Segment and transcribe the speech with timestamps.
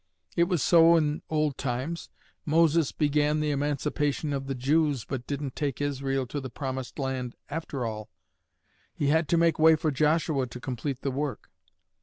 [0.35, 2.09] It was so in old times;
[2.43, 7.35] Moses began the emancipation of the Jews, but didn't take Israel to the Promised Land
[7.51, 8.09] after all.
[8.95, 11.51] He had to make way for Joshua to complete the work.